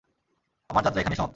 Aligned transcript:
আমার 0.69 0.83
যাত্রা 0.83 1.01
এখানেই 1.01 1.15
সমাপ্ত। 1.15 1.29